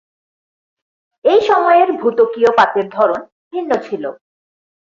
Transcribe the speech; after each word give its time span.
এই 1.25 1.39
সময়ের 1.41 1.89
ভূত্বকীয় 1.91 2.51
পাতের 2.57 2.87
ধরন 2.89 3.21
ভিন্ন 3.53 3.71
ছিল। 3.87 4.03